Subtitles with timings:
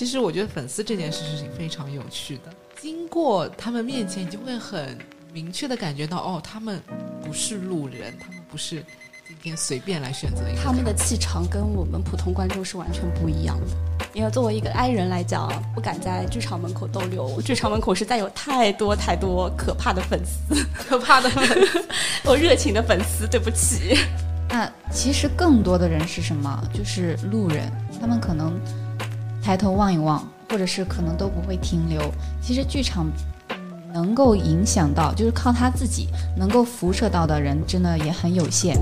[0.00, 2.44] 其实我觉得粉丝这件事情非常有趣的，
[2.80, 4.96] 经过他们面前，你就会很
[5.30, 6.80] 明确的感觉到，哦，他们
[7.22, 8.82] 不是路人，他们不是
[9.28, 10.62] 今天随便来选择一个。
[10.62, 14.06] 他们的气场跟我们普通观众是完全不一样的。
[14.14, 21.84] 因为作为一个 I 人来讲，不敢在剧场门口逗留，剧场门口实在有太多太多可怕的粉丝，可怕的粉丝，
[22.24, 23.98] 我热情的粉丝，对不起。
[24.48, 26.66] 那其实更多的人是什么？
[26.72, 27.70] 就是路人，
[28.00, 28.58] 他们可能
[29.42, 32.00] 抬头望一望，或者是可能都不会停留。
[32.42, 33.06] 其实剧场
[33.92, 38.76] 能够影响到，就是靠他自己能够辐射到的人，真的也很有限。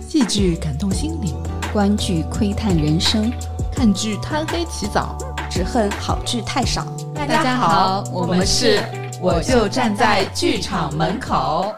[0.00, 1.34] 戏剧感动心灵，
[1.72, 3.30] 观剧窥探人生。
[3.72, 5.18] 看剧贪黑起早，
[5.50, 6.86] 只恨好剧太少。
[7.12, 8.80] 大家好，我们是
[9.24, 11.74] 我就站在剧场门口，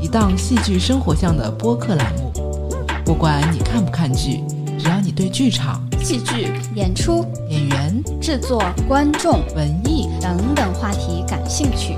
[0.00, 2.32] 一档戏剧生活向的播客栏目。
[3.04, 4.44] 不管你看不看剧，
[4.78, 11.96] 只要你对剧场、戏剧、演出、演员、制作、观众、文艺等等话题感兴趣，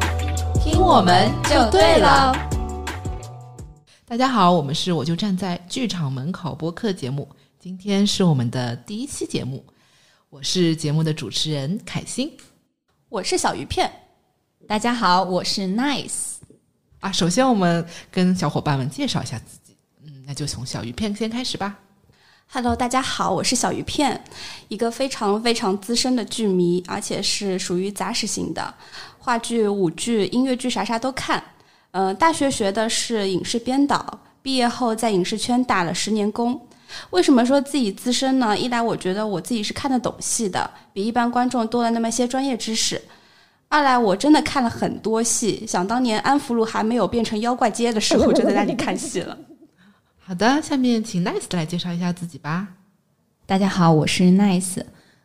[0.54, 2.34] 听我们就对了。
[4.06, 7.28] 大家好，我们是我就站在剧场门口播客节目。
[7.58, 9.62] 今天是我们的第一期节目，
[10.30, 12.32] 我是节目的主持人凯欣，
[13.10, 13.90] 我是小鱼片，
[14.68, 16.34] 大家好，我是 Nice
[17.00, 17.10] 啊。
[17.10, 21.76] 首先，我们跟小伙伴们介绍一下自己，嗯，那就从小鱼片先开始吧。
[22.46, 24.22] Hello，大家好，我是小鱼片，
[24.68, 28.72] 一个非常非常资深的剧迷，而且是属于杂食型的，
[29.18, 31.42] 话剧、舞剧、音乐剧啥啥都看。
[31.90, 36.64] 嗯，大学学的是影视编导，毕业后在影视圈打了十年工。
[37.10, 38.56] 为什么说自己资深呢？
[38.56, 42.98] 一来我觉得我自己是看得懂戏的，比一般观众多了那么些专业知识；
[43.68, 49.36] 二来我真的看了很多戏，想当年安福路还没有变成妖怪街的时候，就在那里看戏了。
[50.18, 52.68] 好的，下面请 Nice 来介绍一下自己吧。
[53.46, 54.82] 大家好，我是 Nice，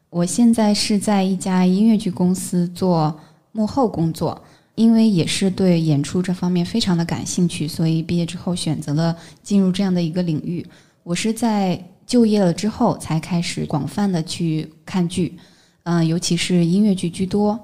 [0.10, 3.20] 我现在是在一家音乐剧公司做
[3.52, 10.66] 幕后工作，因为也是对演出这方面非常的感兴趣，所以毕业之后选择了进入这样的一个领域。
[11.06, 15.38] 我是在就业了之后才开始广泛的去看剧，
[15.84, 17.60] 嗯，尤其是音乐剧居多，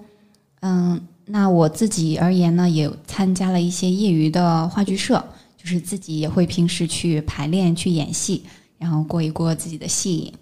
[0.59, 5.25] 嗯，那我自己而言呢，也参加了一些业余的话剧社，
[5.57, 8.43] 就是自己也会平时去排练、去演戏，
[8.77, 10.33] 然后过一过自己的戏瘾。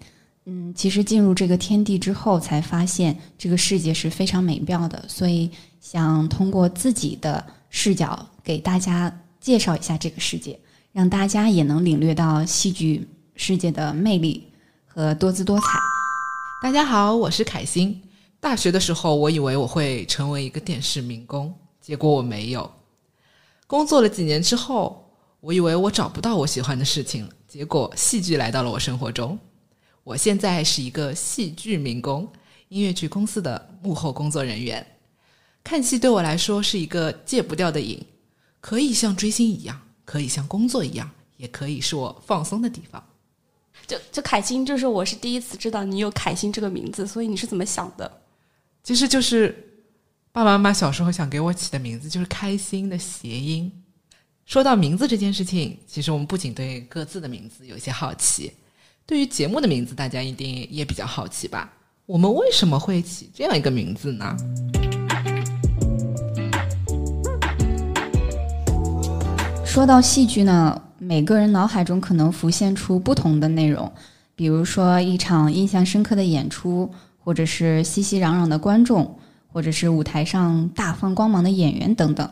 [0.44, 5.50] 嗯，其实进入这个天地之后，才发现这个世界是非常美妙的，所以
[5.80, 9.10] 想通过自己的视角给大家
[9.40, 10.58] 介绍一下这个世界。
[10.92, 13.06] 让大家也能领略到戏剧
[13.36, 14.48] 世界的魅力
[14.88, 15.64] 和多姿多彩。
[16.60, 18.02] 大家好，我是凯欣。
[18.40, 22.68] 大学的时候，我以为我会成为一个电视民工，结果我没有。
[23.68, 25.08] 工作了几年之后，
[25.38, 29.38] 我以为我找不到我喜欢的事情，结果戏剧来到了我生活中。
[30.02, 32.28] 我现在是一个戏剧民工，
[32.68, 34.84] 音乐剧公司的幕后工作人员。
[35.62, 38.04] 看戏对我来说是一个戒不掉的瘾，
[38.60, 39.80] 可以像追星一样。
[40.10, 43.00] 可以像工作一样，也可以是我放松的地方。
[43.86, 48.10] 就就凯欣，就是我是第一次知道你有凯欣这个名字，所以你是怎么想的？
[48.82, 49.54] 其实就是
[50.32, 53.70] 爸爸妈妈小时候想给我起的名字，就是开心的谐音。
[54.46, 58.52] 说到名字这件事情，其实我们不仅对各自的名字有些好奇，
[59.06, 61.72] 对于节目的名字，大家一定也比较好奇吧？
[62.04, 64.36] 我们为什么会起这样一个名字呢？
[69.70, 73.88] 说到戏剧呢，每个人脑海中可能浮现出不同的内容，
[74.34, 79.16] 比如说一场印象深刻的演出，或者是熙熙攘攘的观众，
[79.46, 82.28] 或者是舞台上大放光芒的演员等等。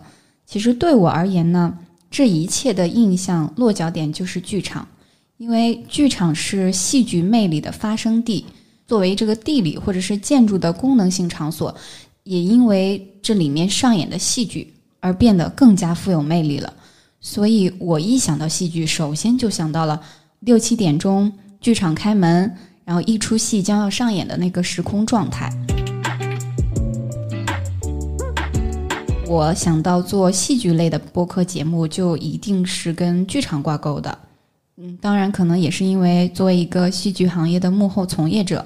[0.47, 1.73] 其实对我而言呢，
[2.11, 4.89] 这一切的印象落脚点就是剧场，
[5.37, 8.45] 因为剧场是戏剧魅力的发生地。
[8.85, 11.73] 作为这个地理或者是建筑的功能性场所，
[12.25, 16.75] 也因为这里面上演的戏剧而变得更加富有魅力了。
[17.21, 20.01] 所以我一想到戏剧，首先就想到了
[20.41, 22.55] 六七点钟剧场开门，
[22.85, 25.53] 然后一出戏将要上演的那个时空状态。
[29.27, 34.19] 我想到做戏剧类的播客节目，就一定是跟剧场挂钩的。
[34.77, 38.65] 嗯，当然可能也是因为作为一个戏剧行业的幕后从业者，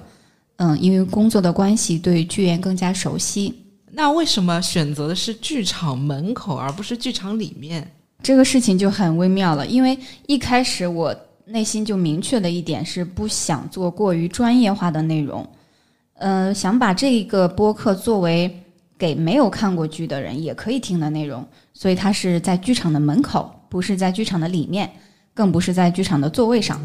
[0.56, 3.52] 嗯，因为工作的关系，对剧院更加熟悉。
[3.90, 7.90] 那为什么选择的是剧场门口，而不是剧场里面？
[8.22, 11.14] 这个事情就很微妙了，因为一开始我
[11.44, 15.46] 内心就明确的一点是不想做过于专业化的内容，
[16.14, 18.64] 嗯，想把这个播客作为
[18.96, 24.88] 给没有看过剧的人也可以听的内容，所以它是在剧场的门口，不是在剧场的里面，
[25.34, 26.80] 更不是在剧场的座位上。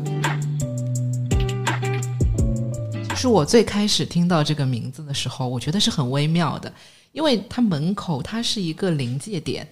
[3.16, 6.72] 是我最开始听到这个名字的时候，我觉得是很微妙的，
[7.12, 9.68] 因为它门口它是一个临界点，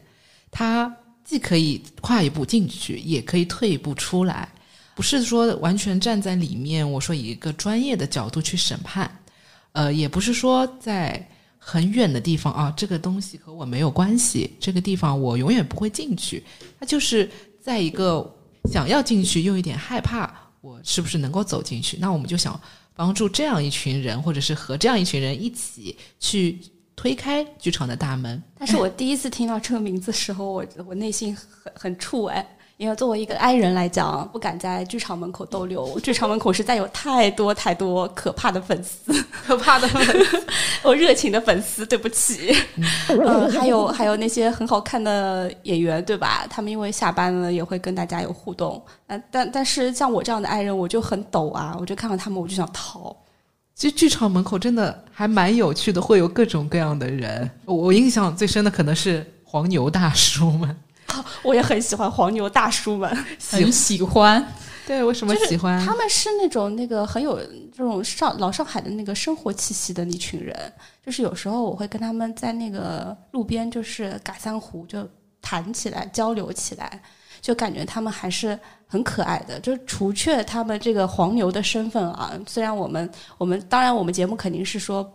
[0.52, 0.92] 它
[1.26, 4.48] 既可以跨一步进去，也可以退一步出来，
[4.96, 6.90] 不是说完全站在里面。
[6.90, 9.10] 我说以一个专业的角度去审判，
[9.74, 11.28] 呃，也不是说在
[11.58, 16.42] 很远的地方啊，这个东西和我没有关系，这个地方我永远不会进去。
[16.80, 17.30] 它就是
[17.60, 18.34] 在一个
[18.72, 20.32] 想要进去又有点害怕，
[20.62, 21.98] 我是不是能够走进去？
[22.00, 22.58] 那我们就想。
[22.98, 26.58] 帮助这样一群人，或者是和这样一群人一起去
[26.96, 28.42] 推开剧场的大门。
[28.58, 32.46] 但是我第一次听到这个名字的时候，我我内心很很怵哎。
[32.78, 35.98] 因为作为一个 I 人来讲，不敢在剧场门口逗留。
[36.02, 39.14] 剧场门口实在有太多太多可怕的粉丝，
[39.48, 40.46] 可怕的粉丝，
[40.84, 42.54] 我热情的粉丝，对不起。
[43.08, 46.46] 呃，还有还有那些很好看的演员，对吧？
[46.50, 48.84] 他们因为下班了也会跟大家有互动。
[49.08, 51.78] 呃，但但是像我这样的爱人，我就很抖啊！
[51.80, 53.16] 我就看到他们，我就想逃。
[53.76, 57.50] 其实剧场门口真的还蛮有趣的，会有各种各样的人。
[57.66, 60.76] 我印象最深的可能是黄牛大叔们。
[61.44, 63.14] 我也很喜欢黄牛大叔们，
[63.52, 64.44] 很喜欢。
[64.88, 65.84] 对，为什么喜欢？
[65.86, 67.38] 他们是那种那个很有
[67.72, 70.58] 这种上老上海的那个生活气息的那群人。
[71.06, 75.08] 就是有时候我会跟他们在那个路边，就是嘎三胡，就
[75.42, 77.02] 谈起来，交流起来，
[77.42, 78.58] 就感觉他们还是
[78.88, 79.60] 很可爱的。
[79.60, 85.14] 就除却他们这个黄牛的身份啊，虽然我们我们当然我们节目肯定是说。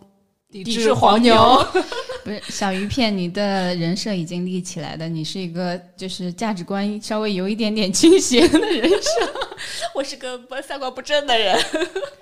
[0.51, 1.65] 抵制黄牛，
[2.25, 9.33] 不是小鱼片，你的人设已经立起来的，你是一个就是价值观稍微有一点点倾斜的人设，
[9.95, 11.57] 我是个不三观不正的人，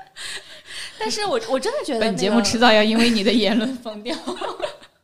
[1.00, 4.16] 但是我我真的觉得本节目迟早要因为你的言论疯掉。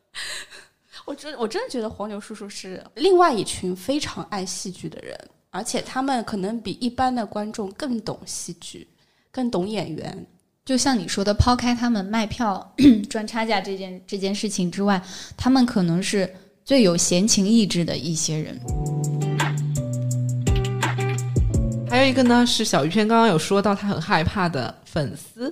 [1.04, 5.18] 我真我真的觉得黄牛叔叔是另外一群非常爱戏剧的人，
[5.56, 8.86] 而且他们可能比一般的观众更懂戏剧，
[9.30, 10.26] 更懂演员。
[10.66, 12.74] 就像你说的，抛开他们卖票
[13.08, 15.02] 赚差价这件这件事情之外，
[15.34, 16.30] 他们可能是
[16.62, 18.60] 最有闲情逸致的一些人。
[21.88, 25.50] 还有一个呢，是小鱼片刚刚有说到他很害怕的粉丝。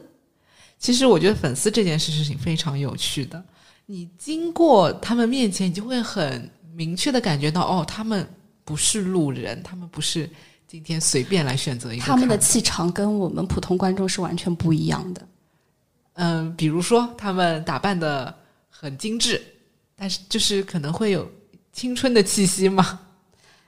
[0.79, 3.43] 其实我觉得粉丝这件事事情非常有趣的。
[3.87, 8.27] 你经过他们面前，你就会很明确的感觉到，哦，他们
[8.65, 10.29] 不是路人，他们不是。
[10.67, 15.29] 今天随便来选择一个，他们的气场跟我们普通观众是完全不一样的。
[16.15, 18.35] 嗯，比如说他们打扮的
[18.71, 19.41] 很精致，
[19.95, 21.31] 但是就是可能会有
[21.73, 22.99] 青春的气息嘛。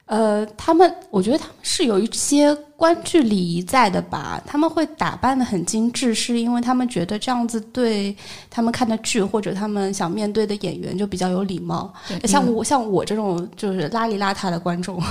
[0.07, 4.41] 呃，他们，我觉得他们是有一些观剧礼仪在的吧。
[4.47, 8.15] 他们会打扮的很精致，是因为他们觉得这样子对
[8.49, 11.93] 他们看的剧或者他们想面对的演员就比较有礼貌。
[12.23, 15.03] 像我像我这种就是邋里邋遢的观众，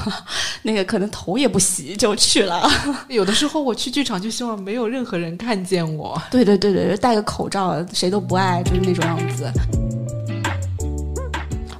[0.63, 2.65] 那个可能头也不洗就去了。
[3.09, 6.21] 有的时候我去剧场就希望没有任何人看见我。
[6.31, 9.51] 对对对对，戴个口罩谁都不爱，就是那种样子。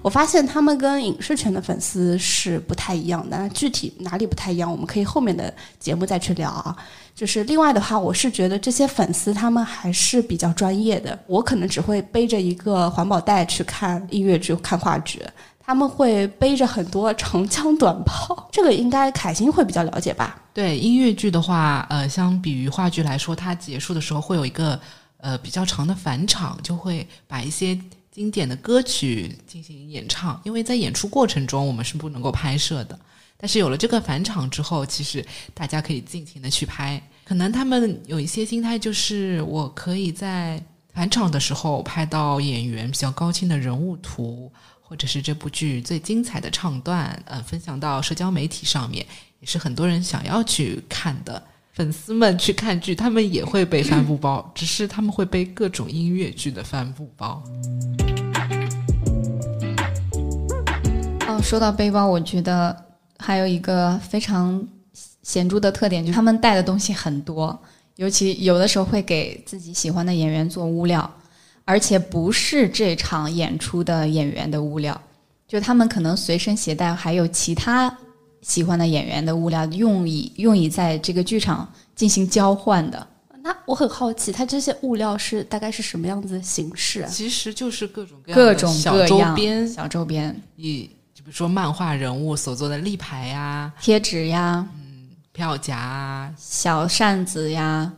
[0.06, 6.78] 我发现他们跟影视圈的粉丝是不太一样的，具体哪里不太一样，我们可以后面的节目再去聊啊。
[7.16, 11.18] 就是另外的话，我是觉得这些粉丝他们还是比较专业的。
[11.26, 15.20] 我可能只会背着一个环保袋去看音乐剧、看话剧，
[15.60, 18.48] 他们会背着很多长枪短炮。
[18.52, 20.40] 这个应该凯欣会比较了解吧？
[20.54, 24.80] 对音乐剧的话，呃，相比于话剧来说，它结束的时候会有一个
[25.18, 27.76] 呃比较长的返场，就会把一些。
[28.16, 32.98] 经典的歌曲进行演唱，因为在演出过程中我们是不能够拍摄的。
[33.36, 37.02] 但是有了这个返场之后，其实大家可以尽情的去拍。
[37.26, 49.06] 可能他们有一些心态，就是我可以在返场的时候拍到演员比较高清的人物图，或者是这部剧最精彩的唱段，呃，分享到社交媒体上面，
[49.42, 51.44] 也是很多人想要去看的。
[51.76, 57.44] 粉丝们去看剧，他们也会背帆布包，只是他们会背各种音乐剧的帆布包。
[61.28, 62.74] 哦，说到背包，我觉得
[63.18, 64.66] 还有一个非常
[65.22, 67.62] 显著的特点，就是他们带的东西很多，
[67.98, 71.14] 尤其有的时候会给自己喜欢的演员做物料，
[71.66, 74.98] 而且不是这场演出的演员的物料，
[75.46, 77.94] 就他们可能随身携带还有其他。
[78.48, 83.08] 喜欢的演员的物料用以用以在这个剧场进行交换的，
[83.42, 87.04] 那我很好奇，它这些物料是大概是什么样子的形式？
[87.10, 97.92] 其实就是各种各种小周边，小周边，以就比如说漫画人物所做的立牌呀、贴纸呀、嗯、票夹啊、小扇子呀。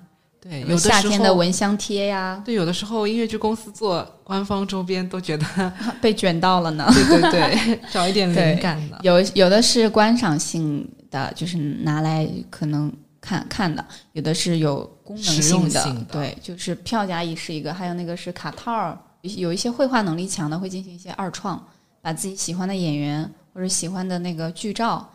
[0.49, 6.87] 对，有的夏天的蚊香贴呀，对，有的时候音乐剧公司做官方周边都觉得， 被卷到了呢。
[6.93, 8.99] 对 对对， 找一点灵感的。
[9.03, 21.61] 有有的是观赏性的，就是拿来可能看看的；有的是有功能性的对，就是票价也是一个，还有那个是卡套儿，有一些绘画能力强的会进行一些二创，
[22.01, 25.07] 把自己喜欢的演员或者喜欢的那个剧照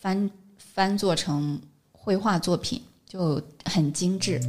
[0.00, 1.60] 翻翻做成
[1.92, 4.40] 绘画作品，就很精致。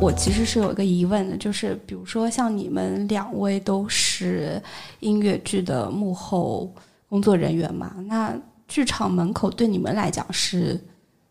[0.00, 4.62] 我其实是有一个疑问的，就是比如说像你们两位都是
[5.00, 6.74] 音乐剧的幕后
[7.10, 8.34] 工作人员嘛，那
[8.66, 10.80] 剧场门口对你们来讲是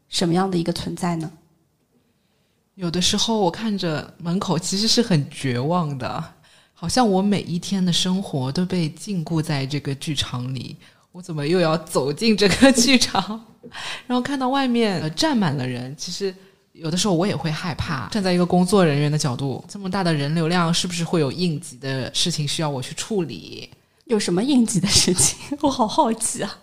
[0.09, 1.31] 什么样的一个存在呢？
[2.75, 6.23] 有的时候我看着门口其实是很绝望的，
[6.75, 10.77] 好像我每一天的生活都被禁锢在这个剧场里。
[11.11, 13.45] 我怎么又要走进这个剧场？
[14.07, 16.33] 然后看到外面、呃、站满了人，其实
[16.73, 18.07] 有的时候我也会害怕。
[18.09, 23.69] 站在一个工作人员的角度，这么大的人流量，是不是会有应急的事情需要我去处理？
[24.05, 25.37] 有什么应急的事情？
[25.61, 26.59] 我好好奇啊！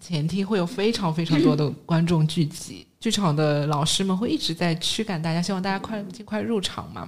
[0.00, 7.02] 前厅会有非常非常多的观众聚集，剧场的老师们会一直在驱赶大家，希望大家快尽快入场嘛。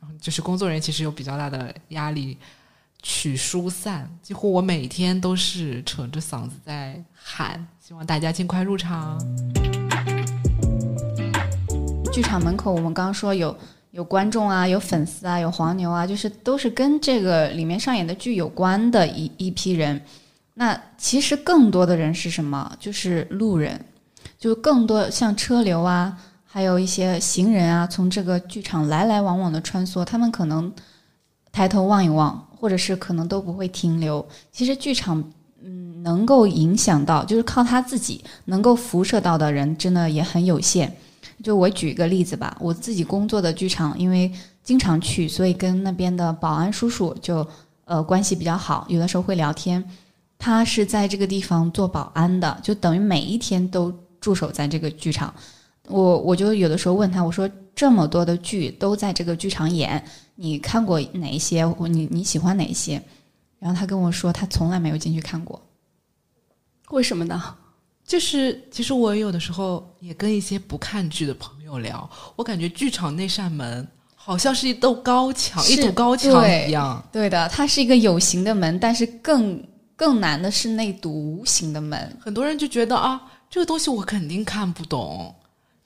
[0.00, 2.38] 然后就是工作人员其实有比较大的压力
[3.02, 9.18] 去疏散，几乎我每天都是扯着嗓子在喊，希望大家尽快入场。
[12.12, 13.56] 剧场门口，我们刚刚说有
[13.92, 20.00] 有观众啊，有粉丝啊，有黄牛啊，就是都是跟这个里面上演的剧有关的一一批人。
[20.54, 22.76] 那其实更多的人是什么？
[22.80, 23.84] 就是路人，
[24.36, 30.72] 就更多像车流啊，还有一些行人啊，从这个剧场来来往往的穿梭，他们可能
[31.52, 34.26] 抬头望一望，或者是可能都不会停留。
[34.50, 35.22] 其实剧场，
[35.62, 40.92] 嗯，能够影响到，就是靠他自己能够辐射到的人，真的也很有限。
[41.42, 44.30] 就我举一个例子吧，我自己工作的剧场，因为
[44.64, 47.46] 经常去，所以跟那边的保安叔叔就
[47.84, 49.82] 呃关系比较好，有的时候会聊天。
[50.36, 55.32] 他是在这个地方做保安的，就等于每一天都驻守在这个剧场。
[55.88, 60.04] 我我就有的时候问他，我说这么多的剧都在这个剧场演，
[60.40, 61.64] 你看过哪一些？
[61.90, 63.02] 你你喜欢哪一些？
[63.58, 65.60] 然后他跟我说，他从来没有进去看过。
[66.90, 67.56] 为什么呢？
[68.06, 77.04] 就是其实我有的时候也跟一些不看剧的朋友聊，我感觉剧场那扇门好像是一道高墙，一堵高墙一样。
[77.10, 79.60] 对的，它是一个有形的门，但是更
[79.96, 82.16] 更难的是那堵无形的门。
[82.20, 85.34] 很多人就觉得啊，这个东西我肯定看不懂，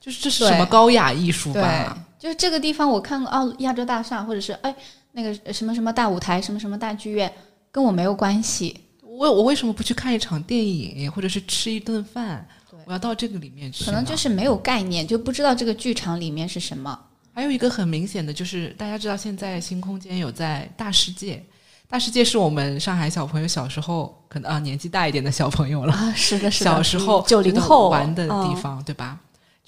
[0.03, 4.75] 就是这是什么高雅艺术对吧？，就是这个地方我看过哦，亚洲大厦，或者是哎
[5.13, 7.31] 那个什么什么大舞台，什么什么大剧院，
[7.71, 8.81] 跟我没有关系。
[9.01, 12.45] 我我为什么不去看一场电影，或者是吃一顿饭？
[12.85, 13.85] 我要到这个里面去。
[13.85, 16.99] 可能就是没有概念，就不知道这个剧场里面是什么。
[17.33, 21.41] 还有一个很明显的就是，大家知道现在新空间有在大世界，
[21.87, 29.17] 大世界是我们上海小朋友小时候可能啊年纪大一点的小朋友了，啊，是的，是的，小时候九零后玩的地嗯方，对吧？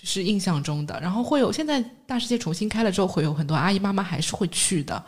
[0.06, 0.98] 是印象中的。
[1.02, 5.04] 然后会有现在大世界重新开了之后，会有很多阿姨妈妈还是会去的，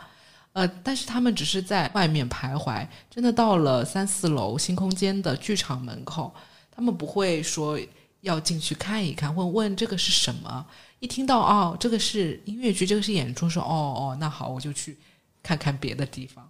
[0.52, 6.34] 呃，但是他们只是在外面徘徊，真的到了三四楼新空间的剧场门口，
[6.70, 7.78] 他们不会说
[8.22, 10.66] 要进去看一看，问问这个是什么。
[11.00, 14.98] 一听到哦，这个是音乐剧，这个是演出，说哦哦，那好，我就去
[15.44, 16.44] 看看别的地方。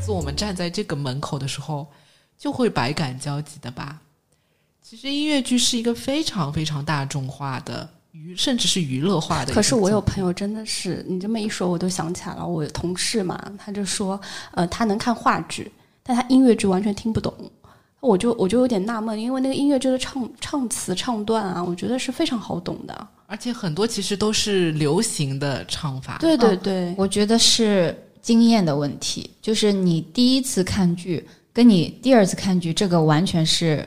[0.00, 1.86] 自我们站在这个门口的时候，
[2.36, 4.00] 就会百感交集的吧。
[4.88, 9.52] 其实音乐剧是一个非常非常大众化的娱，甚至是娱乐化的。
[9.52, 12.46] 可是我有朋友真的是，你这么一说，我都想起来了。
[12.46, 14.20] 我有同事嘛，他就说，
[14.52, 15.68] 呃，他能看话剧，
[16.04, 17.34] 但他音乐剧完全听不懂。
[17.98, 23.08] 我就我就有点纳闷，因为那个音乐剧的唱唱词唱段啊，我觉得是非常好懂的。
[23.26, 26.16] 而且很多其实都是流行的唱法。
[26.20, 33.84] 对对对，我觉得是经验的问题，就是你第一次看剧跟你第二次看剧，这个完全是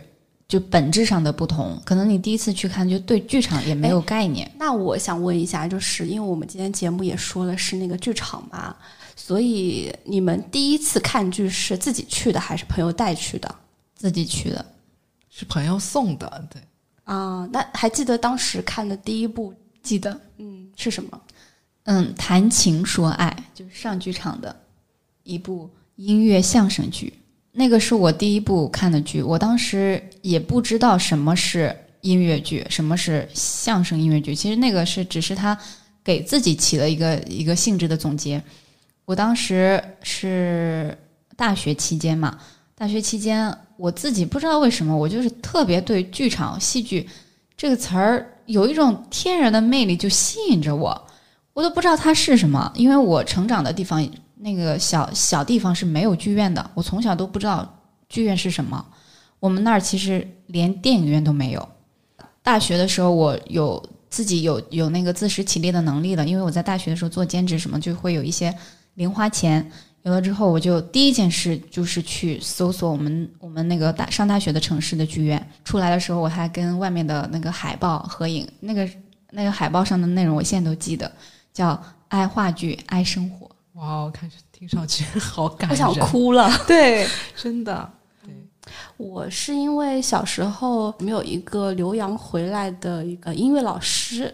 [0.50, 1.82] 就本质上的不同。
[1.86, 4.52] 可能你第一次去看，就对剧场也没有概念。
[4.58, 8.76] 那我想问一下，就是因为我们今天节目也说了是那个剧场嘛，
[9.16, 13.56] 所以你们第一次看剧是自己去的还是朋友带去的？
[13.96, 14.66] 自己去的，
[15.30, 16.62] 是朋友送的，对。
[17.04, 21.22] 啊，那还记得当时看的第一部，记得，嗯，是什么？
[21.84, 24.56] 嗯，谈情说爱就是上剧场的
[25.24, 27.14] 一部音乐相声剧，
[27.52, 29.22] 那个是我第一部看的剧。
[29.22, 34.34] 我当时也不知道什么是音乐剧，什么是相声音乐剧。
[34.36, 35.58] 其实那个是只是他
[36.04, 38.42] 给自己起了一个一个性质的总结。
[39.06, 40.98] 我当时是
[41.36, 42.40] 大学期间嘛，
[42.76, 47.10] 大学期间，我自己不知道为什么，我就是特别对剧场戏剧
[47.58, 51.08] 这个词儿有一种天然的魅力，就吸引着我。
[51.54, 54.08] 我都不知道它是什么，因为我成长的地方
[54.42, 58.86] 那个小小地方是没有剧院的，我从小都不知道剧院是什么。
[59.40, 61.70] 我们那儿其实连电影院都没有。
[62.42, 68.54] 大学的时候，我有自己有有那个自食其力的能力了，因为我在大学的时候做兼职什么，就会有一些
[68.96, 69.70] 零花钱。
[70.04, 75.46] 有了之后，我就第一件事就是去搜索我们我们那个大上大学的城市的剧院。
[75.66, 78.90] 出来的时候，我还跟外面的那个海报合影，那个
[79.32, 81.12] 那个海报上的内容我现在都记得，
[81.54, 83.49] 叫“爱话剧，爱生活”。
[83.80, 86.52] 哇，看听上去 好感人，我想哭了。
[86.68, 87.90] 对， 真的。
[88.26, 88.34] 对，
[88.98, 94.34] 我是因为小时候我们有一个留洋回来的一个音乐老师。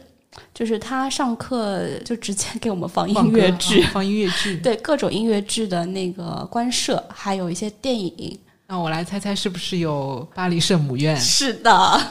[0.53, 8.37] 就是他上课就直接给我们放音乐剧，放音乐剧，对各种音乐剧的那个观摄，还有一些电影。
[8.67, 11.15] 那我来猜猜，是不是有巴黎圣母院？
[11.17, 12.01] 是的，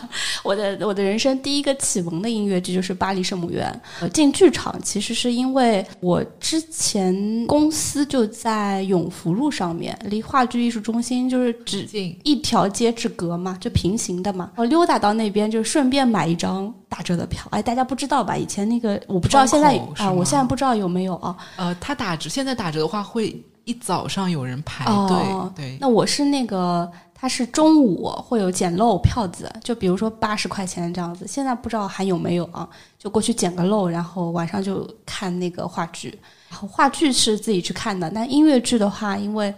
[0.45, 3.81] 我的我的人生第一个启蒙的音乐剧就是巴黎圣母院。
[4.01, 11.89] 呃，进剧场其实是因为我之前公司就在永福路上面，离话剧艺术中心就是只
[12.23, 14.53] 一条街之隔嘛，就平行的嘛。
[14.55, 17.45] 我溜达到那边就顺便买一张打折的票。
[17.51, 18.37] 哎，大家不知道吧？
[18.37, 21.37] 以前那个我不知道现在啊，我现在不知道有没有啊。
[21.57, 23.45] 呃，他打折，现在打折的话会。
[23.65, 32.69] 一早上有人排队，对，那我是那个，他是中午会有捡漏票子，就比如说八十块钱这样子，现在不知道还有没有啊？
[32.99, 36.19] 就过去捡个漏，然后晚上就看那个话剧。
[36.51, 39.53] 话剧是自己去看的，但音乐剧的话，因为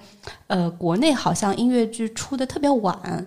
[0.47, 3.27] 呃，国内好像音乐剧出的特别晚，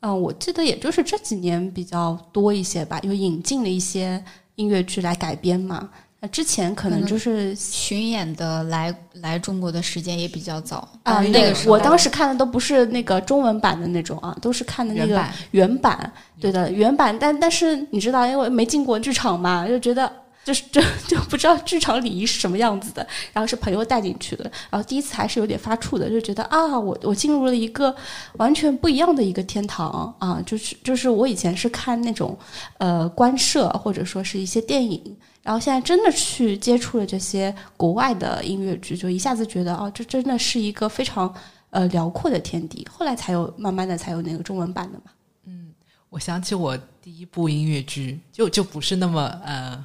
[0.00, 4.22] 嗯，我记得也就是这几年比较多一些吧，又引进了一些
[4.54, 5.88] 音乐剧来改编嘛。
[6.28, 17.16] 之前可能就是巡演的来来中国的时间也比较早啊，那个我当时看的都不是那个中文版的那种啊，都是看的那个原版，对的原版。
[17.18, 20.10] 但但是你知道，因为没进过剧场嘛，就觉得
[20.44, 23.06] 就是就就不知道剧场礼仪是什么样子的。
[23.32, 27.94] 然后是朋友带进去的，然后第一次还是有点发怵的，就觉得啊，我我进入了一个
[28.38, 32.38] 完全不一样的一个天堂啊，就是就是我以前是看那种
[32.78, 35.16] 呃官摄或者说是一些电影。
[35.42, 41.34] 然后现在真的去接触了这些国外的音乐剧，就一下子觉得哦，这真的是一个非常
[41.70, 42.86] 呃辽阔的天地。
[42.88, 45.10] 后来才有慢慢的才有那个中文版的嘛。
[45.46, 45.72] 嗯，
[46.10, 49.84] 我想起我第一部音乐剧，就就不是那么呃，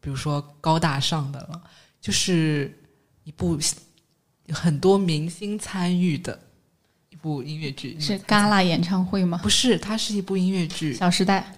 [0.00, 1.62] 比如说高大上的了，
[2.00, 2.76] 就是
[3.24, 3.58] 一部
[4.52, 6.38] 很多明星参与的
[7.10, 9.38] 一部音乐剧，是戛纳演唱会吗？
[9.42, 11.54] 不是，它是一部音乐剧，《小时代》。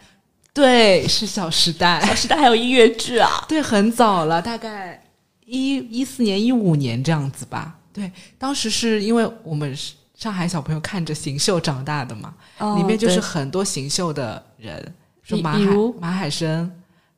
[0.54, 1.98] 对，是《小时代》。
[2.06, 3.28] 《小时代》还有音乐剧啊？
[3.48, 5.02] 对，很早了，大概
[5.46, 7.78] 一一四年、一五年这样子吧。
[7.92, 9.74] 对，当时是因为我们
[10.14, 12.34] 上海小朋友看着行秀长大的嘛，
[12.76, 15.64] 里面就是很多行秀的人，说马海、
[15.98, 16.70] 马海生、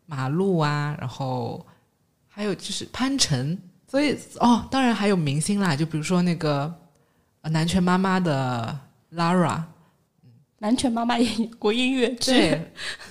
[0.06, 1.64] 马路啊，然后
[2.28, 3.58] 还有就是潘辰，
[3.90, 6.72] 所以哦，当然还有明星啦，就比如说那个
[7.42, 8.78] 南拳妈妈的
[9.14, 9.62] Lara。
[10.58, 12.58] 南拳妈妈也演过音乐剧，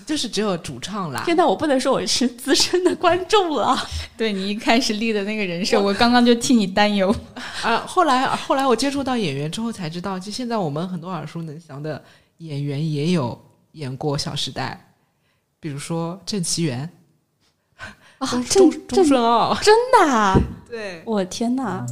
[0.08, 1.22] 就是只有主唱啦。
[1.28, 3.78] 现在我不能说我是资深的观众了。
[4.18, 7.16] 对你一开始立的那个人设，我刚刚就替你担忧
[7.62, 7.78] 啊。
[7.86, 12.04] 后来后来我接触到演员之后才知道，就现在我们很多耳熟能详的
[12.38, 13.40] 演员也有
[13.74, 14.84] 演过《小时代》，
[15.64, 16.90] 比如说郑其元
[18.18, 20.42] 啊，钟钟顺奥，真的？
[20.70, 21.86] 对，我天哪！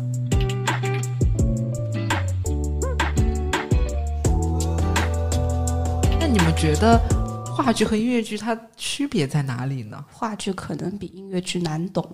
[6.29, 6.99] 你们觉得
[7.55, 10.03] 话剧和音乐剧它区别在哪里呢？
[10.11, 12.05] 话剧可能比音乐剧难懂，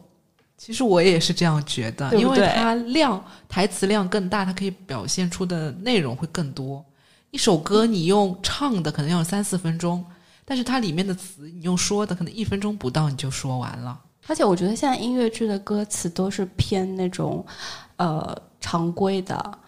[0.59, 6.85] 其实我也是这样觉得，因为它量台词量更大，它可以表现出的内容会更多。
[7.31, 10.05] 一首歌你用唱的可能要三四分钟，
[10.49, 13.99] 但是它里面的词你用说的可能一分钟不到你就说完了。
[14.27, 17.45] 而且我觉得现在音乐剧的歌词都是偏那种
[17.97, 19.59] 呃常规的。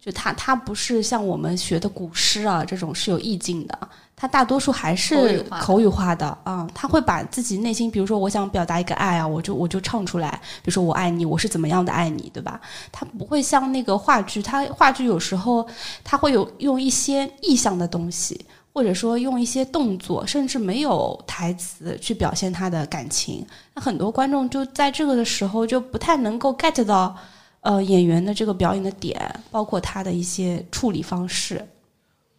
[0.00, 3.88] 就它它不是像我们学的古诗啊，这种是有意境的。
[4.14, 6.68] 它大多数还是口语化的啊。
[6.74, 10.38] 他会把自己内心，比如说我想表达一个爱啊，我就我就唱出来。
[10.62, 12.60] 比如说我爱你，我是怎么样的爱你，对吧？
[12.92, 15.66] 它不会像那个话剧，它话剧有时候
[16.04, 18.44] 它会有用一些意象的东西，
[18.74, 23.46] 或者说用一些动作，甚至没有台词去表现他的感情。
[23.72, 27.16] 那很多观众就在这个的时候就不太能够 get 到。
[27.66, 29.18] 呃，演员的这个表演的点，
[29.50, 31.66] 包括他的一些处理方式，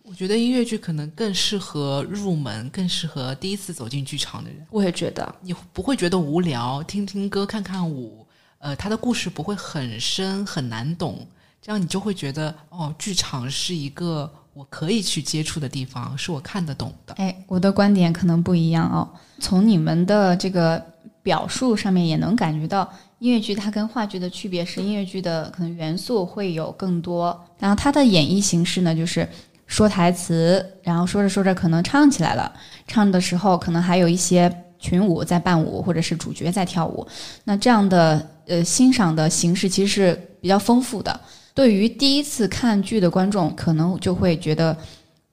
[0.04, 4.64] 我觉得音乐剧可能更适合入门，更适合第一次走进剧场的人。
[4.70, 8.24] 我也觉得，你不会觉得无聊，听听歌，看看舞，
[8.60, 11.28] 呃，他的故事不会很深很难懂，
[11.60, 17.14] 这样你就会觉得哦，剧场是一个我可以去接触的地方，是我看得懂的。
[17.16, 19.06] 哎，我的观点可能不一样哦。
[19.40, 20.82] 从你们的这个
[21.22, 22.90] 表述上面也能感觉到，
[23.20, 29.28] 音乐剧它跟话剧的区别是，音乐剧的可能元素会有更多，然后它的演绎形式呢，就是
[29.68, 32.50] 说台词，然后说着说着可能唱起来了，
[32.88, 37.06] 唱的时候可能还有一些群舞在伴舞，或者是主角在跳舞。
[37.44, 41.20] 那这样的呃欣赏的形式其实是比较丰富的。
[41.56, 44.78] 对于第一次看剧的观众，可能就会觉得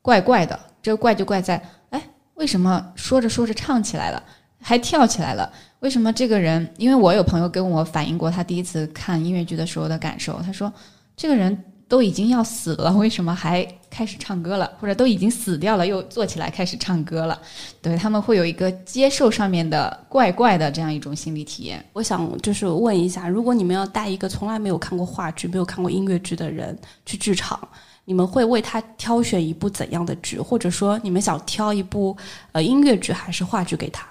[0.00, 0.58] 怪怪的。
[0.80, 2.02] 这怪就怪在，哎，
[2.34, 4.22] 为什么说着说着唱起来了，
[4.60, 5.52] 还跳起来了？
[5.80, 6.72] 为什么这个人？
[6.78, 10.72] 因为我有朋友跟我反映过他第一次看音乐剧的时候的感受，他说，
[11.16, 14.72] 这个人都已经要死了，为什么还开始唱歌了？
[14.80, 17.38] 或者都已经死掉了，又坐起来开始唱歌了？
[17.82, 21.84] 对他们会有一个接受上面的怪怪的这样一种心理体验。
[21.92, 26.74] 我想就是问一下，如果你们要带一个从来没有看过话剧、没有看过音乐剧的人
[27.04, 27.60] 去剧场，
[28.06, 30.40] 你们会为他挑选一部怎样的剧？
[30.40, 32.16] 或者说，你们想挑一部
[32.52, 34.06] 呃音乐剧还是话剧给他？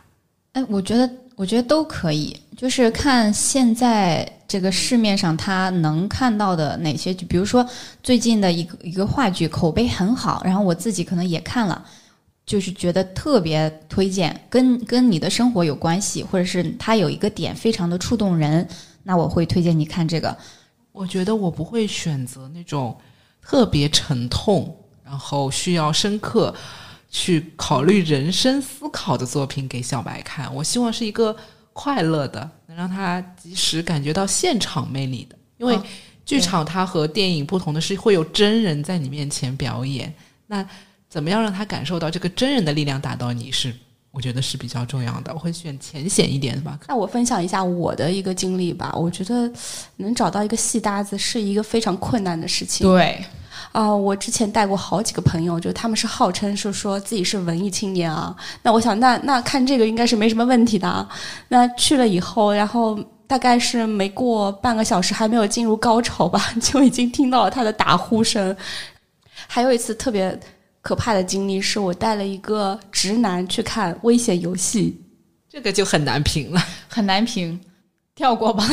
[0.52, 7.66] 哎，我觉得，我觉得都可以，就是看现在这个市面上他能看到的哪些剧，比如说
[8.04, 11.86] 最近的一个一个话剧口碑很好，然后我自己可能也看了，
[12.46, 18.68] 就是觉得特别推荐，跟跟你的生活有关系，或者是它有一个点非常的触动人，
[19.04, 20.36] 那我会推荐你看这个。
[20.92, 22.98] 我觉得我不会选择那种
[23.42, 26.54] 特别沉痛，然后需要深刻
[27.10, 30.54] 去考虑人生思考的作品给小白看。
[30.54, 31.34] 我希望是一个
[31.72, 35.36] 快乐的，能让他及时感觉到现场魅力的。
[35.58, 35.84] 因为哦
[36.24, 40.14] 剧场它和电影不同的是，会有真人在你面前表演。
[40.48, 40.66] 那
[41.10, 43.74] 怎么样让他感受到这个真人的力量打到你是？
[44.12, 45.34] 我觉得是比较重要的。
[45.34, 46.80] 我会选浅显一点的吧。
[46.88, 48.94] 那我分享一下我的一个经历吧。
[48.96, 49.52] 我觉得
[49.98, 52.88] 能找到一个戏搭子是一个非常困难的事情。
[52.88, 53.22] 对，
[53.72, 58.36] 啊、我之前带过好几个朋友，就他们是号称是说自己是文艺青年啊。
[58.62, 61.08] 那我想那，那看这个应该是没什么问题的啊。
[61.48, 68.56] 那去了以后，然后大概是没过半个小时，还没有进入高潮吧， 就已经听到了他的打呼声。
[69.48, 70.38] 还有一次特别
[70.82, 75.02] 可怕的经历，是我带了一个直男去看《危险游戏》。
[75.50, 76.62] 这个就很难评了。
[76.88, 77.60] 很难评，
[78.16, 78.66] 跳过吧。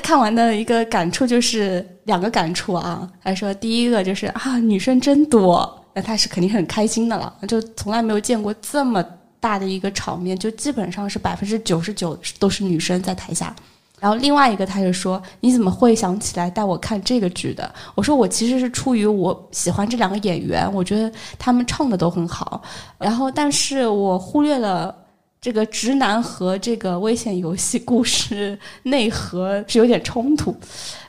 [0.00, 3.08] 看完的一个感触就是两个感触啊。
[3.22, 9.04] 他说第一个就是啊，女生真多，那他是肯定很开心的了，就从来没有见过这么
[9.40, 13.54] 大的一个场面，就基本上是百分之九十九都是女生在台下。
[14.00, 22.62] 然后另外一个他就说：“你怎么会想起来带我看这个剧的？”我说：“我其实是出于我喜欢这两个演员，我觉得他们唱的都很好。
[22.96, 24.94] 然后，但是我忽略了
[25.40, 30.56] 这个直男和这个危险游戏故事内核是有点冲突，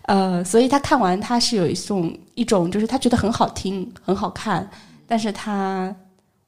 [0.04, 4.70] 呃，所以他看完他是有一种一种就是他觉得很好听很好看，
[5.08, 5.94] 但是他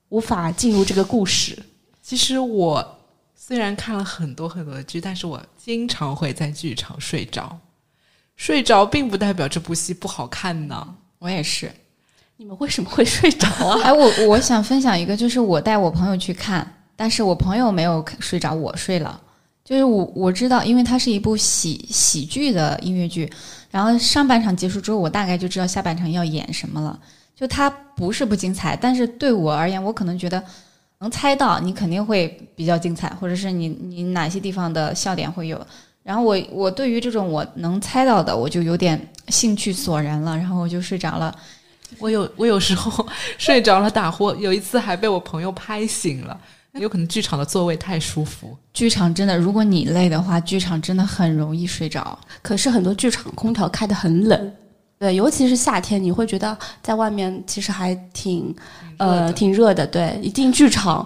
[0.09, 1.57] 无法进入这个故事。
[2.03, 2.99] 其实我
[3.35, 7.57] 虽然看了很多很多的剧，但是我经常会在剧场睡着。
[8.35, 10.95] 睡着并不代表这部戏不好看呢。
[11.19, 11.71] 我也是。
[12.37, 13.81] 你们为什么会睡着啊？
[13.83, 19.19] 哎，我我想分享一个，就是我带我朋友去看，但是我朋友没有睡着，我睡了。
[19.63, 23.31] 就是我我知道，因为它是一部喜喜剧的音乐剧，
[23.69, 26.99] 然后上半场结束之后，我大概就知道下半场要演什么了。
[27.35, 30.43] 就它不是不精彩，但是对我而言，我可能觉得
[30.99, 35.59] 能猜到你肯定会比较精彩，或者是你你哪些地方的笑点会有。
[36.03, 38.99] 然后我我对于这种我能猜到的，我就有点
[39.29, 41.33] 兴趣索然了，然后我就睡着了。
[41.99, 46.39] 我有我有时候 睡着了打呼，有一次还被我朋友拍醒了。
[46.79, 52.17] 有可能剧场的座位太舒服，剧场真的，如果你累的话，剧场真的很容易睡着。
[52.41, 54.53] 可是很多剧场空调开得很冷，
[54.97, 58.55] 对，尤其是夏天，你会觉得在外面其实还挺
[58.97, 59.85] 呃挺热的。
[59.85, 61.05] 对，一进剧场，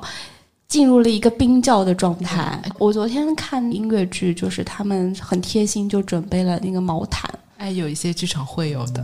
[0.67, 2.61] 进入了一个冰窖的状态。
[2.77, 7.27] 我昨天看音乐剧，就是他们很贴心，就准备了那个毛毯。
[7.57, 9.03] 哎，有一些剧场会有的。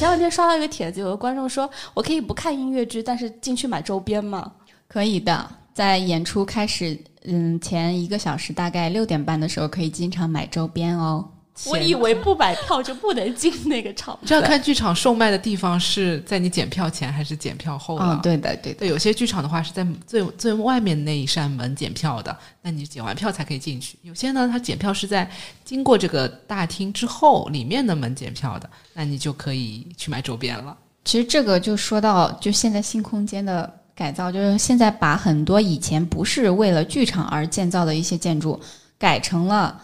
[0.00, 4.50] 前两天刷到一个帖子，有个观众说：“我可以不看音乐剧，但是进去买周边吗
[4.88, 11.28] 可以的，在演出开始嗯前一个小时，大概六点半的时候，可以经常买周边哦。？”
[11.66, 14.18] 我以为不买票就不能进那个场。
[14.24, 18.14] 这要看剧场售卖的地方是在你检票前还是检票后了。
[18.14, 18.78] 嗯，对的，对的。
[18.80, 23.98] 对，有些剧场的话是在最最外面那一扇门检票的，那你检完票才可以进去。
[24.02, 25.30] 有些呢，它检票是在
[25.64, 30.76] 经过这个大厅之后里面的门检票的，那你就可以去买周边了。
[31.04, 38.60] 其实这个就说到，就现在新空间的改造，就是现在把很多以前不是为了剧场而建造的一些建筑，
[38.98, 39.80] 改成了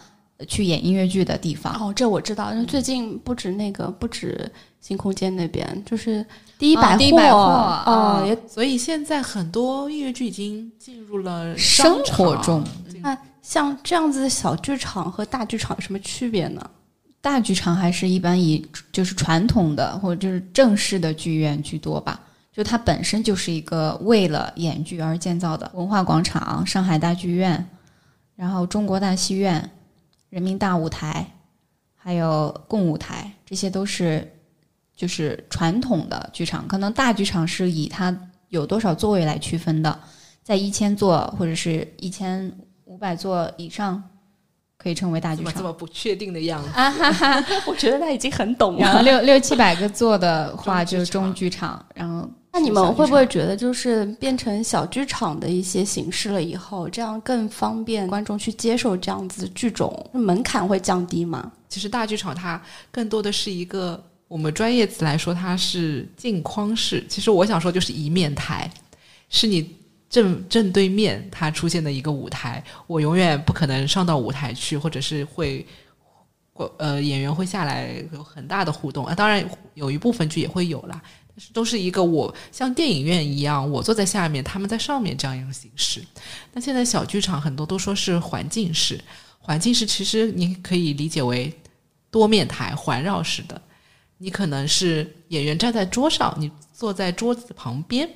[0.47, 1.73] 去演音乐剧的地方。
[1.79, 6.25] 哦，这我知道，因为最近不止那个，不止新空间那边，就是
[6.59, 12.63] 第一百货，第一百货哦，也所以现在很多音乐剧已经进入了生活中。
[13.01, 16.61] 那像这样子的小剧场和大剧场有什么区别呢？
[17.19, 22.19] 大剧场还是一般以就是传统的或者就是正式的剧院居多吧，
[22.53, 25.69] 就它本身就是一个为了演剧而建造的。
[25.73, 27.67] 文化广场、上海大剧院，
[28.35, 29.69] 然后中国大戏院、
[30.29, 31.25] 人民大舞台，
[31.95, 34.29] 还有共舞台，这些都是
[34.95, 36.67] 就是传统的剧场。
[36.67, 38.15] 可能大剧场是以它
[38.49, 39.99] 有多少座位来区分的，
[40.43, 42.51] 在一千座或者是一千
[42.85, 44.01] 五百座以上，
[44.77, 45.51] 可以称为大剧场。
[45.51, 46.69] 怎么这么不确定的样子？
[46.73, 49.03] 啊哈哈， 我觉得他已经很懂然后了。
[49.03, 61.51] 六六七百个座的话 就是中剧场，然后那你们会不会觉得，就是变成小剧场的一些形式了以后，这样更方便观众去接受这样子的剧种，门槛会降低吗？
[61.69, 67.05] 其实大剧场它更多的是一个，我们专业词来说，它是镜框式。
[67.07, 68.67] 其实我想说就是一面台，
[69.29, 69.75] 是你
[70.09, 72.63] 正正对面它出现的一个舞台。
[72.87, 75.63] 我永远不可能上到舞台去，或者是会。
[76.53, 80.99] 或呃，演员会下来有很大的互动啊，当然有一部分剧也会有啦，
[81.53, 86.03] 都是一个我像电影院一样，我坐在下面，他们在上面这样一种形式。
[86.53, 88.99] 那现在小剧场很多都说是环境式，
[89.39, 91.53] 环境式其实你可以理解为
[92.09, 93.61] 多面台环绕式的，
[94.17, 98.09] 你可能是演员站在桌上，你坐在桌子旁边，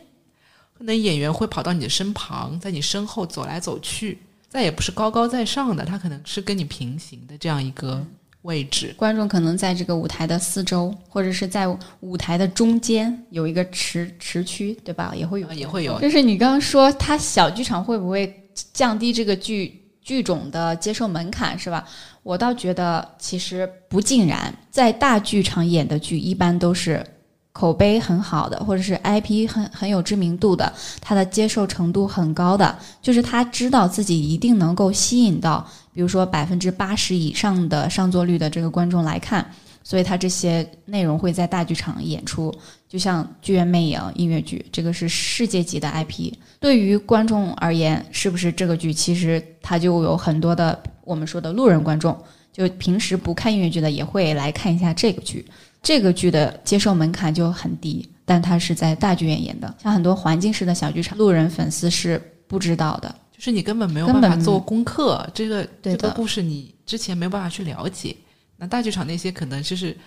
[0.77, 4.17] 可能演员会跑到你的身旁，在你身后走来走去，
[4.49, 8.05] 再也不是高高在上的，他可能是跟你平行的这样一个
[8.43, 8.93] 位置。
[8.97, 11.67] 观众可能在这个舞台的四周，或者是在
[11.99, 15.13] 舞台的中间有一个池池区，对吧？
[15.15, 18.33] 也会有啊，也会有就是你刚刚说，它小剧场会不会
[18.73, 21.87] 降低这个剧剧种的接受门槛，是吧？
[22.23, 27.05] 我倒觉得其实不尽然，在大剧场演的剧一般都是
[27.53, 39.45] 口碑很好的，或者是 IP 很很有知名度的，它的接受程度很高的，就是他知道自己一定能够吸引到，比如说百分之八十以上的上座率的这个观众来看，
[39.83, 42.53] 所以他这些内容会在大剧场演出。
[42.87, 46.33] 就像《剧院魅影》音乐剧，这个是世界级的 IP。
[46.59, 52.17] 对于观众而言，是不是这个剧其实它就有很多的我们说的路人观众，
[52.51, 55.45] 就平时不看音乐剧的也会来看一下这个剧。
[55.83, 63.13] 这个剧的接受门槛就很低，但它是在大剧院演的，像很多环境式的小剧场，路人粉丝是不知道的。
[63.31, 68.15] 就是你根本没有办法做功课，这个对这个故事你之前没有办法去了解。
[68.57, 69.97] 那大剧场那些可能就是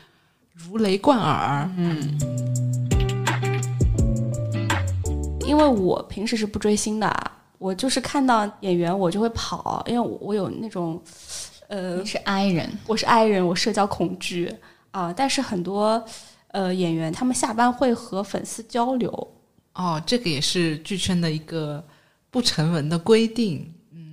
[0.53, 2.17] 如雷贯耳，嗯，
[5.45, 11.03] 因为我平时是不追星的啊，我就是看到演员我就会跑，因为我我有那种，
[11.67, 14.55] 呃你，是 I 人，我是 I 人，我社交恐惧
[14.95, 15.13] 啊。
[15.13, 16.03] 但是很多
[16.53, 19.11] 呃演员他们下班会和粉丝交流，
[19.75, 21.85] 哦，这个也是剧圈的一个
[22.31, 23.71] 不成文的规定。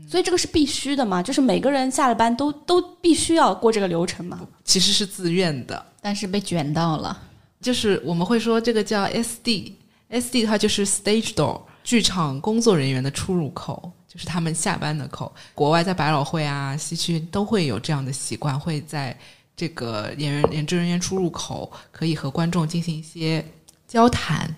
[0.10, 4.46] 所以这个是必须的嘛，就是每个人下了班都都必须要过这个流程嘛。
[4.66, 7.18] 其实是自愿的，但是被卷到了。
[7.62, 15.34] 就是我们会说这个叫 SD，SD 它就是 stage door，剧场工作人员的出入口，就是他们下班的口。
[15.56, 19.18] 国外在百老汇啊、西区都会有这样的习惯，会在
[19.62, 23.46] 这个演员演职人员出入口可以和观众进行一些
[23.88, 24.50] 交谈，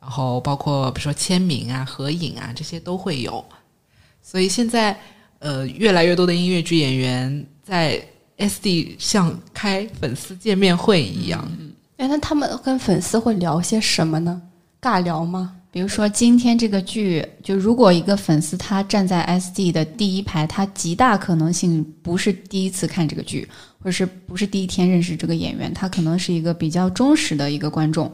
[0.00, 3.44] 然后包括比如说签名啊、合影啊这些都会有。
[4.20, 4.98] 所以现在
[5.38, 8.04] 呃，越来越多的音乐剧演员在
[8.38, 11.48] SD 像开粉丝见面会一样。
[11.98, 14.42] 哎，那他们跟粉丝会聊些什么呢？
[14.82, 15.58] 尬聊吗？
[15.72, 28.10] 比如说今天这个剧，就如果一个粉丝他站在 SD 的第一排，他极大可能性不是第一次看这个剧，或者是不是第一天认识这个演员，他可能是一个比较忠实的一个观众。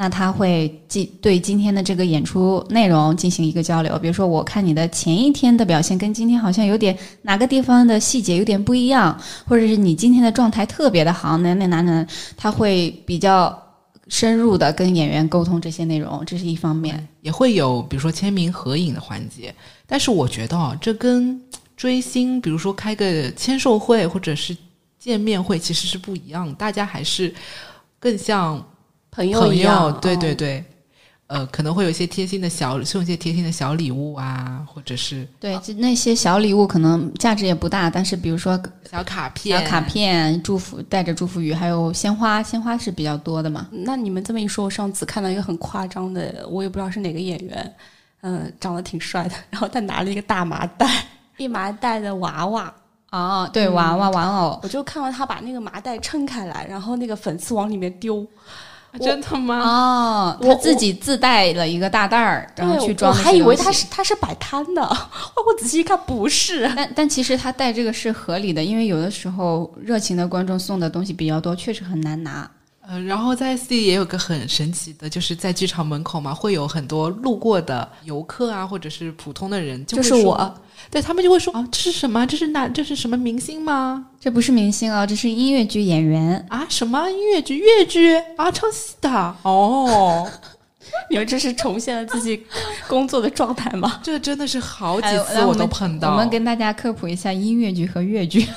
[0.00, 13.60] 那他会记对今天的这个演出内容进行一个交流，比如说我看你的前一天的表现跟今天好像有点哪个地方的细节有点不一样，或者是你今天的状态特别的好，哪哪哪哪，他会比较
[14.08, 17.06] 深入的跟演员沟通这些内容，这是一方面。
[17.20, 19.54] 也会有比如说签名合影的环节，
[19.86, 21.40] 但是我觉得啊，这跟
[21.76, 24.56] 追星，比如说开个签售会或者是
[24.98, 27.32] 见面会其实是不一样，大家还是
[28.00, 28.64] 更像
[29.10, 30.64] 朋友一样友，对对哦对，
[31.28, 38.58] 呃，可能会有一些贴心的小送一些贴心的小礼物啊，或者是对，就那些小礼物可能价值也不大，但是比如说
[38.90, 43.68] 小卡片、小卡片、祝福带着祝福语，还有鲜花，鲜花是比较多的嘛。
[43.70, 47.74] 那你们这么一说，我上次看到一个很夸张的，我也不知道是哪个演员，
[48.22, 50.88] 嗯，长得挺帅的，然后他拿了一个大麻袋，
[51.36, 52.74] 一麻袋的娃娃。
[53.10, 58.26] 哦，对，娃娃玩偶，我就看到他把那个麻袋撑开来，然后那个粉丝往里面丢。
[59.00, 59.58] 真的吗？
[59.60, 63.12] 哦，他自己自带了一个大袋儿，然后去装。
[63.12, 64.82] 我还以为他是他是摆摊的，
[65.46, 66.70] 我仔细一看不是。
[66.74, 72.50] 但但其实他带这个是合理的，因为有的时候热情的观众送的东西比较多，确实很难拿。
[72.80, 80.54] 呃，然后在 C 也有个很神奇的，就是在剧场门口嘛，会有很多路过的游客啊，或者是普通的人，就是我。
[80.90, 82.26] 对他们就会说啊，这是什么？
[82.26, 82.66] 这是哪？
[82.68, 84.06] 这是什么明星吗？
[84.18, 86.66] 这不是明星啊，这是音乐剧演员啊！
[86.68, 87.58] 什么音乐剧？
[87.58, 90.26] 越剧啊，唱戏的哦。
[91.10, 92.42] 你们这是重现了自己
[92.86, 94.00] 工作的状态吗？
[94.02, 96.10] 这真的是好几次我都碰到。
[96.10, 98.46] 我们跟大家科普一下音乐剧和越剧。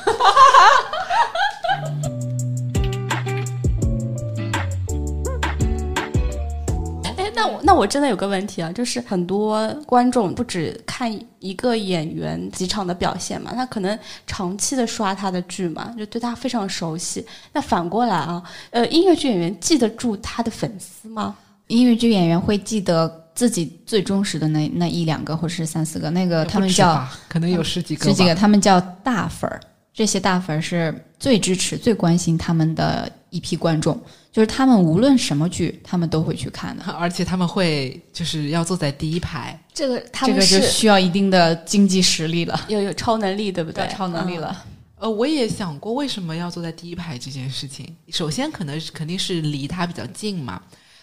[7.72, 17.26] 那我真的有个问题啊，就是很多观众不止看一个演员几场的表现嘛，他可能长期的刷他的剧嘛，就对他非常熟悉。
[17.54, 21.34] 那反过来啊，呃，音乐剧演员记得住他的粉丝吗？
[21.68, 29.58] 音乐剧演员会记得自己最忠实的那那一两个或者是三四个，那个他们叫可能有十几个，十几个，他们叫大粉儿。
[29.94, 34.00] 这些大粉儿是最支持、最关心他们的一批观众。
[34.32, 39.60] 就是他们无论什么剧，他们都会去看的， 而且他们会就是要坐在第一排。
[39.74, 43.86] 这个他们就需要一定的经济实力了， 要有超能力，对不对？
[43.90, 44.66] 超能力了。
[44.96, 47.94] 呃，我也想过为什么要坐在第一排这件事情。
[48.10, 50.62] 首先，可能肯定是离他比较近嘛。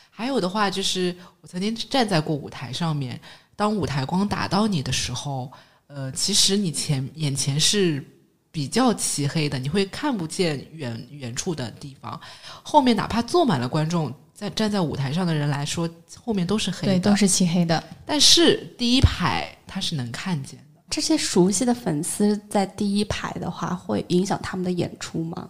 [0.08, 3.20] 还有的话，就是我曾经站在过舞台上面，
[3.56, 5.52] 当舞台光打到你的时候，
[5.88, 8.02] 呃，其实你前眼前是。
[8.50, 12.18] 比较漆黑的，你会看不见远远处的地方。
[12.62, 15.88] 后面哪怕坐满了观众，在站在舞台上的人来说，
[16.24, 17.82] 后面都是黑的，都是漆黑的。
[18.06, 20.80] 但是第一排他是能看见的。
[20.90, 25.48] 这些熟悉的粉丝在第一排的话，会影响他们的演出吗？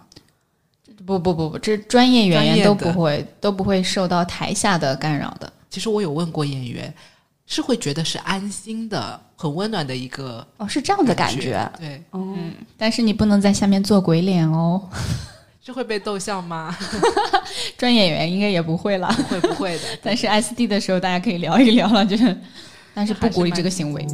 [1.06, 5.52] 不不不不，这专业演员都不会都不会受到台下的干扰的。
[5.70, 6.92] 其实我有问过演员。
[7.50, 14.86] 是会觉得是安心的、很温暖的一个哦，是这样的感觉，对，嗯，但是你不能在下面做鬼脸哦，
[15.64, 16.76] 是会被逗笑吗？
[17.78, 19.84] 专业演员应该也不会了，不会不会的。
[20.04, 22.36] 但是 S D 的时候大家可以聊一聊了，就是，
[22.92, 24.06] 但是不鼓励这个行为。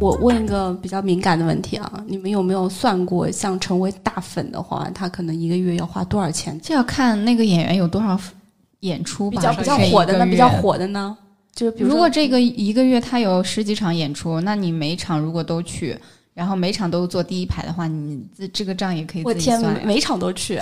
[0.00, 6.56] 我问一个比较敏感的问题啊，你们有没有算过，像成为大粉的话，他可能一个月要花多少钱？
[6.62, 8.16] 这要看那个演员有多少。
[8.80, 11.16] 演出比较比较火的呢，比较火的呢，
[11.52, 15.98] 就是如果这个一个月他有十几场演出，那你每场如果都去，
[16.32, 19.84] 然后每场都坐第一排的话，你这这个账也可以自己算。
[19.84, 20.60] 每场都去，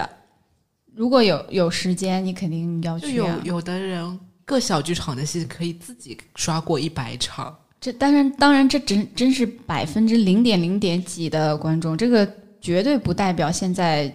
[0.95, 3.15] 如果有有时间，你肯定要去。
[3.15, 12.27] 有有的人各小剧场的戏可以自己刷过一百场，这当然当然这真真是百分之零点零点几的观众，这个
[12.63, 14.11] 绝对不代表现在。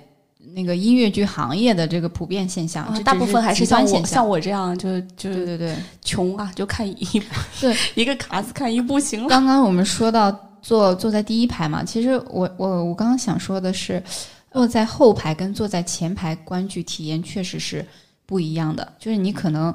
[0.54, 9.30] 那个音乐剧行业的这个普遍现象，大部分还是像我像我这样，就就对对对，穷啊，就看一部对 一个卡子看一部行了。
[9.30, 14.04] 刚刚我们说到坐坐在第一排嘛，其实我我我刚刚想说的是，
[14.52, 17.86] 坐在后排跟坐在前排观剧体验确实是
[18.26, 18.94] 不一样的。
[19.00, 19.74] 就是你可能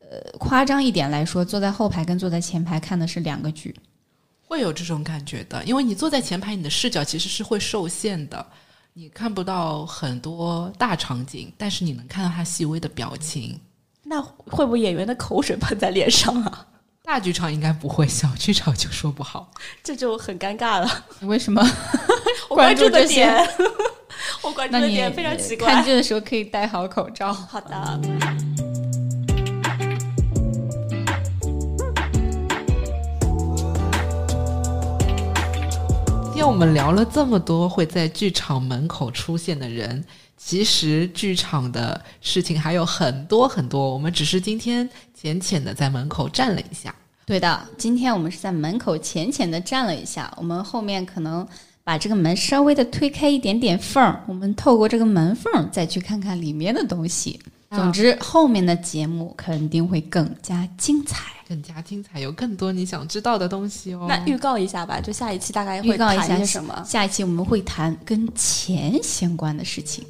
[0.00, 3.74] 呃夸张一点来说，坐在后排跟坐在前排看的是两个剧，
[4.42, 8.44] 会有这种感觉的，因为你坐在前排，你的视角其实是会受限的。
[9.00, 13.56] 你看不到很多大场景，但是你能看到他细微的表情。
[14.02, 16.66] 那会不会演员的口水喷在脸上啊？
[17.04, 19.52] 大剧场应该不会，小剧场就说不好，
[19.84, 21.04] 这就很尴尬了。
[21.20, 21.62] 为什么？
[22.50, 23.32] 我关注的点，
[24.42, 25.72] 我关注的点非常奇怪。
[25.74, 27.32] 看剧的时候可以戴好口罩。
[27.32, 28.67] 好的。
[36.38, 40.04] 今天我们聊了这么多会在剧场门口出现的人，
[40.36, 43.92] 其实剧场的事情还有很多很多。
[43.92, 46.94] 我们只是今天浅浅的在门口站了一下。
[47.26, 50.32] 对的，今天我们是在门口浅浅的站了一下。
[50.36, 51.44] 我们后面可能
[51.82, 57.40] 把这个门稍微的推开一点点缝儿，我们透过这个门缝再去看看里面的东西。
[57.70, 64.06] 总之，后面的节目肯定会更加精彩，更加精彩，有更多你想知道的东西哦。
[64.08, 66.82] 那预告一下吧，就下一期大概会谈什么？
[66.86, 70.04] 下一期我们会谈跟钱相关的事情。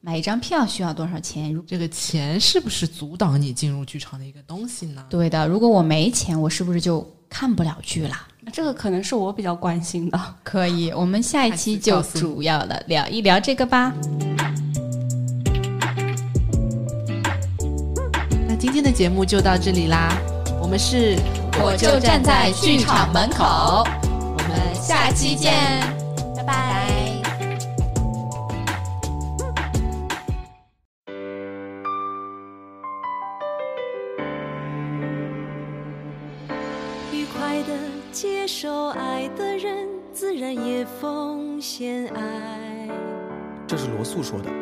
[0.00, 1.60] 买一张票需要多少钱？
[1.66, 5.04] 这个钱是不是阻挡你进入剧场的一个东西呢？
[5.08, 8.16] 对的，如果我没钱，我是不是就看不了剧了？
[8.52, 10.34] 这个可能是我比较关心的。
[10.42, 13.92] 可以，我们下一期就主要的聊一聊这个吧。
[18.62, 20.16] 今天的节目就到这里啦，
[20.60, 21.18] 我们是
[21.60, 25.52] 我就站在剧场门口，我们下期见，
[26.36, 26.88] 拜拜。
[37.12, 37.76] 愉快的
[38.12, 42.88] 接受爱的人，自然也奉献爱。
[43.66, 44.61] 这是罗素说的。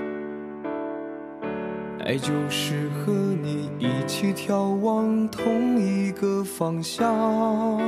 [2.11, 7.79] 爱就是和你一起眺望同一个方向。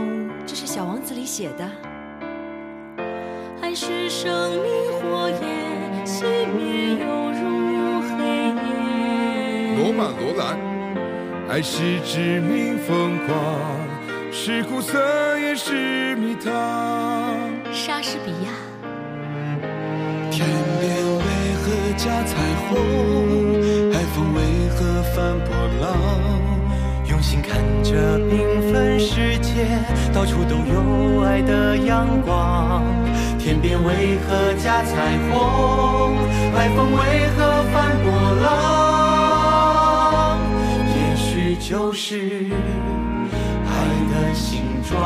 [0.47, 1.69] 这是《小王子》里写的。
[3.61, 6.23] 爱是生命火焰，熄
[6.55, 8.15] 灭犹如黑
[8.63, 9.77] 夜。
[9.83, 10.57] 罗曼·罗兰，
[11.49, 13.37] 爱是致命疯狂，
[14.31, 16.53] 是苦涩也是蜜糖。
[17.73, 18.53] 莎士比亚。
[20.31, 20.47] 天
[20.81, 21.25] 边为
[21.59, 23.82] 何加彩虹？
[25.15, 25.97] 翻波浪？
[27.05, 29.67] 用心看着缤纷世界，
[30.13, 32.83] 到处都有爱的阳光。
[33.39, 36.17] 天边为何加彩虹？
[36.55, 40.39] 海风为何翻波浪？
[40.87, 42.47] 也许就是
[43.67, 43.71] 爱
[44.13, 44.99] 的形状。